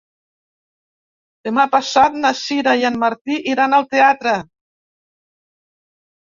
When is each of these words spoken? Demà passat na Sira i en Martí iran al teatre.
Demà 1.47 1.65
passat 1.75 2.17
na 2.23 2.31
Sira 2.39 2.73
i 2.79 2.87
en 2.91 2.97
Martí 3.05 3.37
iran 3.53 3.77
al 3.79 3.87
teatre. 3.93 4.35